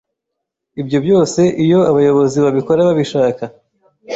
Ibyo 0.81 0.97
byose 1.05 1.41
iyo 1.63 1.79
abayobozi 1.89 2.37
babikora 2.45 2.87
babishaka 2.87 3.43